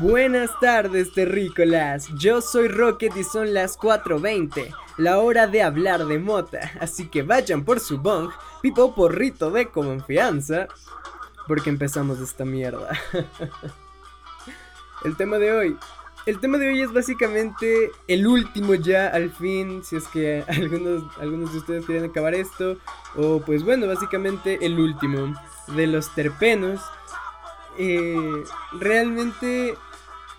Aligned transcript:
Buenas 0.00 0.50
tardes, 0.58 1.12
terrícolas. 1.12 2.08
Yo 2.14 2.40
soy 2.40 2.68
Rocket 2.68 3.14
y 3.14 3.24
son 3.24 3.52
las 3.52 3.76
4:20, 3.78 4.74
la 4.96 5.18
hora 5.18 5.46
de 5.46 5.62
hablar 5.62 6.06
de 6.06 6.18
mota. 6.18 6.72
Así 6.80 7.08
que 7.08 7.22
vayan 7.22 7.64
por 7.64 7.78
su 7.78 7.98
bong, 7.98 8.30
pipo 8.62 8.94
porrito 8.94 9.50
de 9.50 9.68
confianza, 9.68 10.66
porque 11.46 11.68
empezamos 11.68 12.20
esta 12.20 12.46
mierda. 12.46 12.98
el 15.04 15.16
tema 15.16 15.36
de 15.36 15.52
hoy. 15.52 15.76
El 16.24 16.38
tema 16.40 16.56
de 16.56 16.68
hoy 16.68 16.80
es 16.80 16.92
básicamente 16.92 17.90
el 18.08 18.26
último 18.26 18.74
ya, 18.74 19.08
al 19.08 19.30
fin, 19.30 19.82
si 19.84 19.96
es 19.96 20.08
que 20.08 20.42
algunos, 20.48 21.04
algunos 21.18 21.52
de 21.52 21.58
ustedes 21.58 21.84
quieren 21.84 22.08
acabar 22.08 22.34
esto. 22.34 22.78
O 23.14 23.40
pues 23.40 23.62
bueno, 23.62 23.86
básicamente 23.86 24.64
el 24.64 24.78
último 24.78 25.34
de 25.76 25.86
los 25.86 26.14
terpenos. 26.14 26.80
Eh, 27.78 28.44
realmente, 28.78 29.74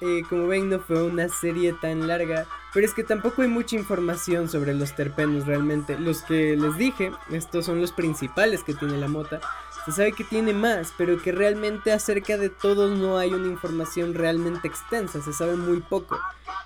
eh, 0.02 0.24
como 0.30 0.48
ven, 0.48 0.70
no 0.70 0.80
fue 0.80 1.04
una 1.04 1.30
serie 1.30 1.74
tan 1.74 2.08
larga. 2.08 2.46
Pero 2.74 2.88
es 2.88 2.94
que 2.94 3.04
tampoco 3.04 3.44
hay 3.44 3.48
mucha 3.48 3.76
información 3.76 4.50
sobre 4.50 4.74
los 4.74 4.96
terpenos 4.96 5.46
realmente. 5.46 5.98
Los 6.00 6.24
que 6.24 6.56
les 6.56 6.76
dije, 6.78 7.12
estos 7.32 7.66
son 7.66 7.80
los 7.80 7.92
principales 7.92 8.64
que 8.64 8.74
tiene 8.74 8.98
la 8.98 9.08
mota. 9.08 9.40
Se 9.86 9.92
sabe 9.92 10.14
que 10.14 10.24
tiene 10.24 10.54
más, 10.54 10.94
pero 10.98 11.22
que 11.22 11.32
realmente 11.32 11.92
acerca 11.92 12.38
de 12.38 12.50
todos 12.50 12.98
no 12.98 13.18
hay 13.18 13.34
una 13.34 13.48
información 13.48 14.14
realmente 14.14 14.68
extensa, 14.68 15.22
se 15.22 15.34
sabe 15.34 15.58
muy 15.58 15.82
poco. 15.82 16.18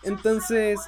Entonces, 0.04 0.80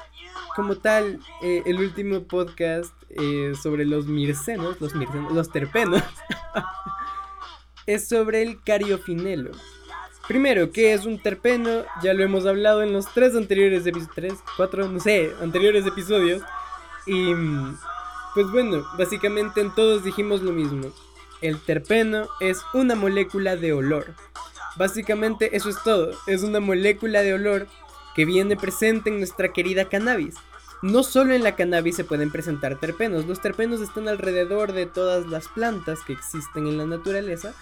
como 0.55 0.75
tal, 0.75 1.19
eh, 1.41 1.63
el 1.65 1.79
último 1.79 2.23
podcast 2.23 2.93
eh, 3.09 3.53
sobre 3.61 3.85
los 3.85 4.05
mircenos, 4.05 4.79
los 4.79 4.93
mircenos, 4.93 5.33
los 5.33 5.49
terpenos, 5.49 6.03
es 7.93 8.07
sobre 8.07 8.41
el 8.41 8.61
cariofinelo. 8.61 9.51
Primero, 10.27 10.71
¿qué 10.71 10.93
es 10.93 11.05
un 11.05 11.21
terpeno? 11.21 11.83
Ya 12.03 12.13
lo 12.13 12.23
hemos 12.23 12.45
hablado 12.45 12.83
en 12.83 12.93
los 12.93 13.11
tres 13.13 13.35
anteriores 13.35 13.85
episodios, 13.85 14.15
tres, 14.15 14.33
cuatro, 14.55 14.87
no 14.87 14.99
sé, 14.99 15.31
anteriores 15.41 15.85
episodios. 15.85 16.43
Y, 17.05 17.33
pues 18.33 18.51
bueno, 18.51 18.85
básicamente 18.97 19.61
en 19.61 19.73
todos 19.73 20.03
dijimos 20.03 20.41
lo 20.41 20.51
mismo 20.51 20.91
el 21.41 21.59
terpeno 21.59 22.27
es 22.39 22.61
una 22.73 22.95
molécula 22.95 23.55
de 23.55 23.73
olor. 23.73 24.13
Básicamente 24.75 25.55
eso 25.55 25.69
es 25.69 25.81
todo, 25.83 26.11
es 26.27 26.43
una 26.43 26.59
molécula 26.59 27.21
de 27.21 27.33
olor 27.33 27.67
que 28.15 28.25
viene 28.25 28.55
presente 28.55 29.09
en 29.09 29.17
nuestra 29.17 29.51
querida 29.53 29.85
cannabis. 29.85 30.35
No 30.81 31.03
solo 31.03 31.33
en 31.33 31.43
la 31.43 31.55
cannabis 31.55 31.95
se 31.95 32.03
pueden 32.03 32.31
presentar 32.31 32.79
terpenos, 32.79 33.25
los 33.25 33.41
terpenos 33.41 33.81
están 33.81 34.07
alrededor 34.07 34.71
de 34.71 34.85
todas 34.85 35.27
las 35.27 35.47
plantas 35.49 35.99
que 36.05 36.13
existen 36.13 36.67
en 36.67 36.77
la 36.77 36.85
naturaleza, 36.85 37.53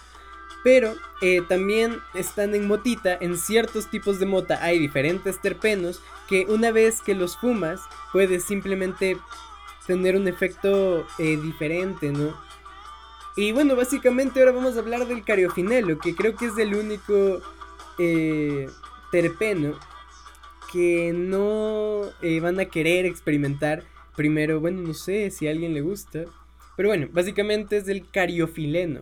pero 0.63 0.95
eh, 1.21 1.41
también 1.47 1.99
están 2.13 2.55
en 2.55 2.67
motita, 2.67 3.17
en 3.19 3.37
ciertos 3.37 3.87
tipos 3.87 4.19
de 4.19 4.25
mota 4.25 4.63
hay 4.63 4.79
diferentes 4.79 5.39
terpenos 5.41 6.01
que 6.27 6.45
una 6.49 6.71
vez 6.71 7.01
que 7.01 7.15
los 7.15 7.37
fumas 7.37 7.81
puedes 8.11 8.43
simplemente 8.43 9.17
tener 9.85 10.15
un 10.15 10.27
efecto 10.27 11.07
eh, 11.19 11.37
diferente, 11.37 12.11
¿no? 12.11 12.35
Y 13.35 13.51
bueno, 13.51 13.75
básicamente 13.75 14.39
ahora 14.39 14.51
vamos 14.51 14.75
a 14.75 14.79
hablar 14.79 15.07
del 15.07 15.23
cariofinelo, 15.23 15.99
que 15.99 16.15
creo 16.15 16.35
que 16.35 16.47
es 16.47 16.57
el 16.57 16.73
único 16.73 17.39
eh, 17.99 18.67
terpeno 19.11 19.79
que 20.71 21.13
no 21.13 22.01
van 22.41 22.59
a 22.59 22.65
querer 22.65 23.05
experimentar. 23.05 23.83
Primero, 24.15 24.59
bueno, 24.59 24.81
no 24.81 24.93
sé 24.95 25.29
si 25.29 25.47
a 25.47 25.51
alguien 25.51 25.75
le 25.75 25.81
gusta. 25.81 26.25
Pero 26.75 26.89
bueno, 26.89 27.07
básicamente 27.11 27.77
es 27.77 27.87
el 27.87 28.09
cariofileno. 28.09 29.01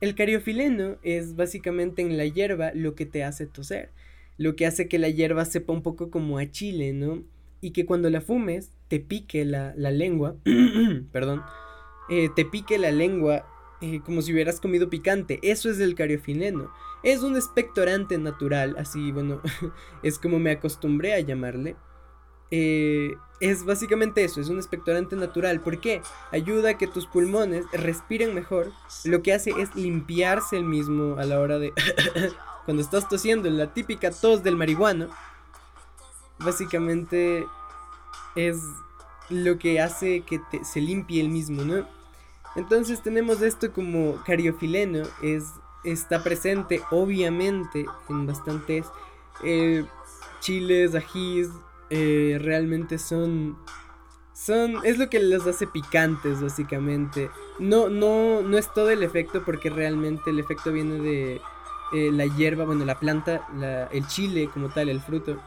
El 0.00 0.14
cariofileno 0.14 0.96
es 1.02 1.36
básicamente 1.36 2.02
en 2.02 2.16
la 2.16 2.26
hierba 2.26 2.72
lo 2.74 2.94
que 2.94 3.06
te 3.06 3.24
hace 3.24 3.46
toser. 3.46 3.90
Lo 4.36 4.54
que 4.54 4.66
hace 4.66 4.88
que 4.88 4.98
la 4.98 5.08
hierba 5.08 5.44
sepa 5.44 5.72
un 5.72 5.82
poco 5.82 6.10
como 6.10 6.38
a 6.38 6.50
chile, 6.50 6.92
¿no? 6.92 7.22
Y 7.62 7.70
que 7.70 7.86
cuando 7.86 8.10
la 8.10 8.20
fumes 8.20 8.72
te 8.88 9.00
pique 9.00 9.44
la, 9.44 9.72
lengua. 9.74 10.36
perdón. 11.12 11.42
Eh, 12.10 12.28
te 12.36 12.44
pique 12.44 12.78
la 12.78 12.92
lengua 12.92 13.46
eh, 13.80 14.00
como 14.04 14.22
si 14.22 14.32
hubieras 14.32 14.60
comido 14.60 14.90
picante. 14.90 15.38
Eso 15.42 15.70
es 15.70 15.80
el 15.80 15.94
cariofileno. 15.94 16.70
Es 17.02 17.22
un 17.22 17.36
expectorante 17.36 18.18
natural, 18.18 18.74
así, 18.78 19.12
bueno, 19.12 19.40
es 20.02 20.18
como 20.18 20.38
me 20.38 20.50
acostumbré 20.50 21.14
a 21.14 21.20
llamarle. 21.20 21.76
Eh, 22.50 23.16
es 23.40 23.64
básicamente 23.64 24.24
eso, 24.24 24.40
es 24.40 24.48
un 24.48 24.56
expectorante 24.56 25.16
natural. 25.16 25.60
¿Por 25.60 25.78
qué? 25.78 26.02
Ayuda 26.32 26.70
a 26.70 26.78
que 26.78 26.86
tus 26.86 27.06
pulmones 27.06 27.66
respiren 27.72 28.34
mejor. 28.34 28.72
Lo 29.04 29.22
que 29.22 29.34
hace 29.34 29.50
es 29.50 29.74
limpiarse 29.74 30.56
el 30.56 30.64
mismo 30.64 31.16
a 31.18 31.24
la 31.24 31.40
hora 31.40 31.58
de... 31.58 31.72
cuando 32.64 32.82
estás 32.82 33.08
tosiendo, 33.08 33.48
la 33.50 33.72
típica 33.72 34.10
tos 34.10 34.42
del 34.42 34.56
marihuano. 34.56 35.08
Básicamente 36.38 37.46
es 38.34 38.58
lo 39.30 39.58
que 39.58 39.80
hace 39.80 40.22
que 40.22 40.40
se 40.64 40.80
limpie 40.80 41.20
el 41.20 41.28
mismo, 41.28 41.62
¿no? 41.62 41.86
Entonces 42.54 43.02
tenemos 43.02 43.42
esto 43.42 43.72
como 43.72 44.16
cariofileno, 44.24 45.02
es, 45.22 45.44
está 45.84 46.22
presente 46.22 46.80
obviamente 46.90 47.86
en 48.08 48.26
bastantes 48.26 48.86
eh, 49.44 49.84
chiles, 50.40 50.94
ajís, 50.94 51.50
eh, 51.90 52.38
realmente 52.40 52.98
son... 52.98 53.58
Son, 54.32 54.84
es 54.84 54.98
lo 54.98 55.08
que 55.08 55.18
los 55.18 55.46
hace 55.46 55.66
picantes 55.66 56.42
básicamente. 56.42 57.30
No, 57.58 57.88
no, 57.88 58.42
no 58.42 58.58
es 58.58 58.70
todo 58.74 58.90
el 58.90 59.02
efecto 59.02 59.42
porque 59.46 59.70
realmente 59.70 60.28
el 60.28 60.38
efecto 60.38 60.72
viene 60.72 61.00
de 61.00 61.40
eh, 61.94 62.10
la 62.12 62.26
hierba, 62.26 62.66
bueno, 62.66 62.84
la 62.84 62.98
planta, 63.00 63.48
el 63.90 64.06
chile 64.08 64.50
como 64.52 64.68
tal, 64.68 64.90
el 64.90 65.00
fruto. 65.00 65.40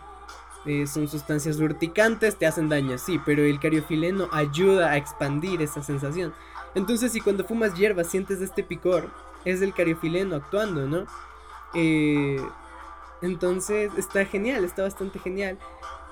son 0.87 1.07
sustancias 1.07 1.59
urticantes, 1.59 2.35
te 2.37 2.47
hacen 2.47 2.67
daño, 2.67 2.97
sí, 2.97 3.21
pero 3.23 3.43
el 3.43 3.59
cariofileno 3.59 4.27
ayuda 4.31 4.89
a 4.89 4.97
expandir 4.97 5.61
esa 5.61 5.83
sensación. 5.83 6.33
Entonces, 6.75 7.11
si 7.11 7.21
cuando 7.21 7.43
fumas 7.43 7.75
hierba 7.75 8.03
sientes 8.03 8.41
este 8.41 8.63
picor, 8.63 9.09
es 9.45 9.61
el 9.61 9.73
cariofileno 9.73 10.35
actuando, 10.35 10.87
¿no? 10.87 11.05
Eh, 11.73 12.41
entonces, 13.21 13.91
está 13.97 14.25
genial, 14.25 14.63
está 14.63 14.83
bastante 14.83 15.19
genial. 15.19 15.57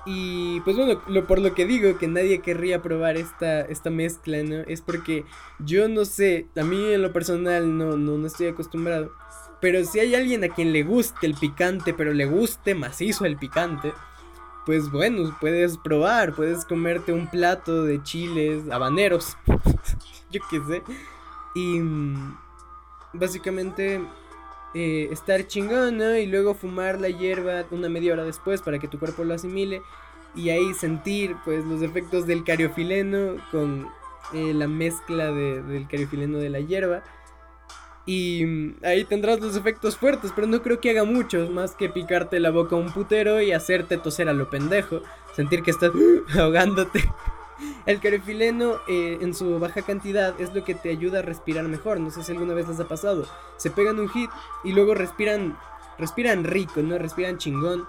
Y 0.09 0.61
pues 0.61 0.77
bueno, 0.77 1.01
lo, 1.07 1.27
por 1.27 1.39
lo 1.39 1.53
que 1.53 1.65
digo 1.65 1.97
que 1.97 2.07
nadie 2.07 2.39
querría 2.39 2.81
probar 2.81 3.17
esta, 3.17 3.59
esta 3.61 3.89
mezcla, 3.89 4.41
¿no? 4.41 4.55
Es 4.61 4.81
porque 4.81 5.25
yo 5.59 5.89
no 5.89 6.05
sé, 6.05 6.47
a 6.55 6.63
mí 6.63 6.93
en 6.93 7.01
lo 7.01 7.11
personal 7.11 7.77
no, 7.77 7.97
no, 7.97 8.17
no 8.17 8.25
estoy 8.25 8.47
acostumbrado. 8.47 9.11
Pero 9.59 9.83
si 9.83 9.99
hay 9.99 10.15
alguien 10.15 10.45
a 10.45 10.49
quien 10.49 10.71
le 10.71 10.83
guste 10.83 11.27
el 11.27 11.33
picante, 11.33 11.93
pero 11.93 12.13
le 12.13 12.25
guste 12.25 12.73
macizo 12.73 13.25
el 13.25 13.35
picante, 13.35 13.91
pues 14.65 14.89
bueno, 14.91 15.35
puedes 15.41 15.77
probar, 15.77 16.33
puedes 16.33 16.63
comerte 16.63 17.11
un 17.11 17.27
plato 17.27 17.83
de 17.83 18.01
chiles 18.01 18.63
habaneros. 18.71 19.37
yo 20.31 20.39
qué 20.49 20.61
sé. 20.69 20.83
Y 21.53 21.79
mm, 21.81 22.37
básicamente 23.11 24.01
eh, 24.73 25.09
estar 25.11 25.47
chingón, 25.47 25.97
¿no? 25.97 26.15
Y 26.17 26.25
luego 26.25 26.53
fumar 26.53 26.99
la 26.99 27.09
hierba 27.09 27.65
una 27.71 27.89
media 27.89 28.13
hora 28.13 28.23
después 28.23 28.61
para 28.61 28.79
que 28.79 28.87
tu 28.87 28.99
cuerpo 28.99 29.23
lo 29.23 29.33
asimile. 29.33 29.81
Y 30.35 30.49
ahí 30.49 30.73
sentir 30.73 31.35
pues 31.45 31.65
los 31.65 31.81
efectos 31.81 32.27
del 32.27 32.43
cariofileno 32.43 33.37
con 33.51 33.87
eh, 34.33 34.53
la 34.53 34.67
mezcla 34.67 35.31
del 35.31 35.87
cariofileno 35.87 36.37
de 36.37 36.49
la 36.49 36.59
hierba. 36.59 37.03
Y 38.05 38.45
mm, 38.45 38.75
ahí 38.83 39.03
tendrás 39.03 39.39
los 39.39 39.55
efectos 39.55 39.97
fuertes, 39.97 40.31
pero 40.35 40.47
no 40.47 40.61
creo 40.61 40.79
que 40.79 40.91
haga 40.91 41.03
muchos, 41.03 41.49
más 41.49 41.75
que 41.75 41.89
picarte 41.89 42.39
la 42.39 42.51
boca 42.51 42.75
un 42.75 42.91
putero 42.91 43.41
y 43.41 43.51
hacerte 43.51 43.97
toser 43.97 44.29
a 44.29 44.33
lo 44.33 44.49
pendejo. 44.49 45.01
Sentir 45.35 45.63
que 45.63 45.71
estás 45.71 45.91
ahogándote. 46.37 47.03
El 47.85 47.99
carefileno 47.99 48.75
eh, 48.87 49.17
en 49.21 49.33
su 49.33 49.59
baja 49.59 49.81
cantidad 49.81 50.39
es 50.39 50.53
lo 50.53 50.63
que 50.63 50.75
te 50.75 50.89
ayuda 50.89 51.19
a 51.19 51.21
respirar 51.21 51.65
mejor. 51.67 51.99
No 51.99 52.11
sé 52.11 52.23
si 52.23 52.31
alguna 52.31 52.53
vez 52.53 52.67
les 52.67 52.79
ha 52.79 52.87
pasado. 52.87 53.25
Se 53.57 53.71
pegan 53.71 53.99
un 53.99 54.09
hit 54.09 54.29
y 54.63 54.73
luego 54.73 54.93
respiran, 54.93 55.57
respiran 55.97 56.43
rico, 56.43 56.81
¿no? 56.81 56.97
Respiran 56.97 57.37
chingón. 57.37 57.87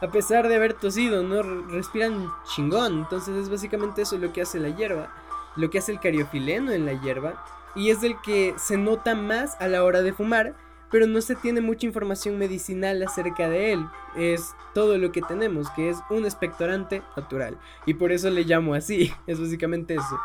A 0.00 0.08
pesar 0.08 0.48
de 0.48 0.56
haber 0.56 0.74
tosido, 0.74 1.22
¿no? 1.22 1.42
Respiran 1.42 2.32
chingón. 2.44 3.00
Entonces 3.00 3.36
es 3.36 3.48
básicamente 3.48 4.02
eso 4.02 4.18
lo 4.18 4.32
que 4.32 4.42
hace 4.42 4.58
la 4.58 4.70
hierba. 4.70 5.14
Lo 5.56 5.70
que 5.70 5.78
hace 5.78 5.92
el 5.92 6.00
cariofileno 6.00 6.72
en 6.72 6.86
la 6.86 7.00
hierba. 7.00 7.44
Y 7.74 7.90
es 7.90 8.02
el 8.02 8.20
que 8.20 8.54
se 8.58 8.76
nota 8.76 9.14
más 9.14 9.56
a 9.60 9.68
la 9.68 9.84
hora 9.84 10.02
de 10.02 10.12
fumar 10.12 10.54
pero 10.92 11.06
no 11.06 11.20
se 11.22 11.34
tiene 11.34 11.62
mucha 11.62 11.86
información 11.86 12.38
medicinal 12.38 13.02
acerca 13.02 13.48
de 13.48 13.72
él. 13.72 13.86
Es 14.14 14.54
todo 14.74 14.98
lo 14.98 15.10
que 15.10 15.22
tenemos, 15.22 15.70
que 15.70 15.88
es 15.88 15.96
un 16.10 16.26
expectorante 16.26 17.02
natural. 17.16 17.58
Y 17.86 17.94
por 17.94 18.12
eso 18.12 18.28
le 18.28 18.44
llamo 18.44 18.74
así, 18.74 19.10
es 19.26 19.40
básicamente 19.40 19.94
eso. 19.94 20.20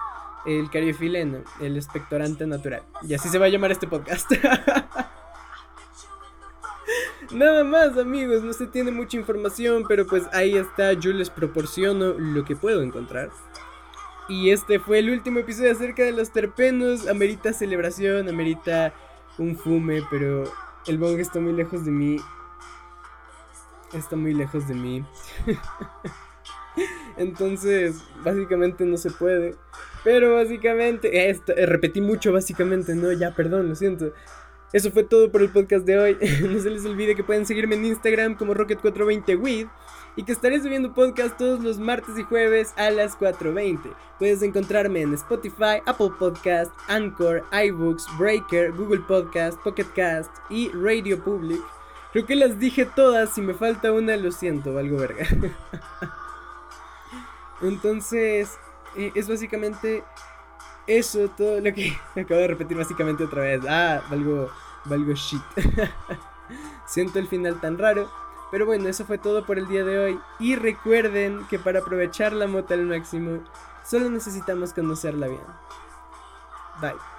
El 0.45 0.69
cariofileno, 0.69 1.39
el 1.61 1.77
expectorante 1.77 2.45
natural. 2.45 2.83
Y 3.01 3.13
así 3.13 3.29
se 3.29 3.39
va 3.39 3.45
a 3.45 3.49
llamar 3.49 3.71
este 3.71 3.87
podcast. 3.87 4.29
Nada 7.31 7.63
más 7.63 7.97
amigos, 7.97 8.43
no 8.43 8.53
se 8.53 8.67
tiene 8.67 8.91
mucha 8.91 9.17
información, 9.17 9.83
pero 9.87 10.05
pues 10.05 10.23
ahí 10.31 10.55
está, 10.55 10.93
yo 10.93 11.11
les 11.11 11.29
proporciono 11.29 12.13
lo 12.13 12.45
que 12.45 12.55
puedo 12.55 12.81
encontrar. 12.81 13.29
Y 14.29 14.51
este 14.51 14.79
fue 14.79 14.99
el 14.99 15.09
último 15.09 15.39
episodio 15.39 15.71
acerca 15.71 16.03
de 16.03 16.11
los 16.11 16.31
terpenos, 16.31 17.07
amerita 17.07 17.51
celebración, 17.53 18.29
amerita 18.29 18.93
un 19.37 19.55
fume, 19.55 20.01
pero 20.09 20.43
el 20.87 20.97
bong 20.97 21.19
está 21.19 21.39
muy 21.39 21.53
lejos 21.53 21.85
de 21.85 21.91
mí. 21.91 22.17
está 23.93 24.15
muy 24.15 24.33
lejos 24.33 24.67
de 24.67 24.73
mí. 24.73 25.05
Entonces, 27.17 28.03
básicamente 28.23 28.85
no 28.85 28.97
se 28.97 29.11
puede. 29.11 29.55
Pero 30.03 30.35
básicamente, 30.35 31.29
eh, 31.29 31.65
repetí 31.65 32.01
mucho 32.01 32.31
básicamente, 32.31 32.95
no, 32.95 33.11
ya, 33.11 33.33
perdón, 33.35 33.69
lo 33.69 33.75
siento. 33.75 34.13
Eso 34.73 34.91
fue 34.91 35.03
todo 35.03 35.31
por 35.31 35.41
el 35.41 35.49
podcast 35.49 35.85
de 35.85 35.97
hoy. 35.97 36.17
no 36.41 36.59
se 36.59 36.69
les 36.69 36.85
olvide 36.85 37.15
que 37.15 37.23
pueden 37.23 37.45
seguirme 37.45 37.75
en 37.75 37.85
Instagram 37.85 38.35
como 38.35 38.53
Rocket420with 38.53 39.69
y 40.17 40.23
que 40.23 40.31
estaré 40.31 40.59
subiendo 40.59 40.93
podcast 40.93 41.37
todos 41.37 41.61
los 41.61 41.79
martes 41.79 42.17
y 42.17 42.23
jueves 42.23 42.73
a 42.75 42.89
las 42.89 43.17
4.20. 43.17 43.93
Puedes 44.19 44.41
encontrarme 44.41 45.01
en 45.01 45.13
Spotify, 45.13 45.79
Apple 45.85 46.11
Podcast, 46.19 46.71
Anchor, 46.87 47.45
iBooks, 47.51 48.05
Breaker, 48.17 48.73
Google 48.73 49.01
Podcast, 49.07 49.57
Pocket 49.61 49.85
Cast 49.95 50.31
y 50.49 50.69
Radio 50.69 51.23
Public. 51.23 51.61
Creo 52.11 52.25
que 52.25 52.35
las 52.35 52.59
dije 52.59 52.85
todas, 52.85 53.33
si 53.33 53.41
me 53.41 53.53
falta 53.53 53.91
una 53.91 54.17
lo 54.17 54.31
siento, 54.31 54.73
valgo 54.73 54.97
verga. 54.97 55.27
Entonces, 57.61 58.57
eh, 58.95 59.11
es 59.13 59.29
básicamente 59.29 60.03
eso, 60.87 61.29
todo 61.29 61.59
lo 61.59 61.73
que 61.73 61.97
acabo 62.19 62.41
de 62.41 62.47
repetir 62.47 62.77
básicamente 62.77 63.23
otra 63.23 63.41
vez. 63.41 63.61
Ah, 63.67 64.01
valgo, 64.09 64.49
valgo 64.85 65.13
shit. 65.13 65.41
Siento 66.85 67.19
el 67.19 67.27
final 67.27 67.59
tan 67.59 67.77
raro. 67.77 68.09
Pero 68.49 68.65
bueno, 68.65 68.87
eso 68.87 69.05
fue 69.05 69.17
todo 69.17 69.45
por 69.45 69.57
el 69.57 69.67
día 69.67 69.83
de 69.83 69.99
hoy. 69.99 70.19
Y 70.39 70.55
recuerden 70.55 71.45
que 71.49 71.59
para 71.59 71.79
aprovechar 71.79 72.31
la 72.31 72.47
moto 72.47 72.73
al 72.73 72.85
máximo, 72.85 73.43
solo 73.83 74.09
necesitamos 74.09 74.73
conocerla 74.73 75.27
bien. 75.27 75.41
Bye. 76.81 77.16